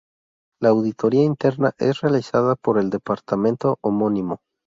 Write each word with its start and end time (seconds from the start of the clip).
La 0.59 0.69
auditoría 0.69 1.23
interna 1.23 1.73
es 1.77 2.01
realizada 2.01 2.55
por 2.55 2.79
el 2.79 2.89
departamento 2.89 3.77
homónimo. 3.83 4.39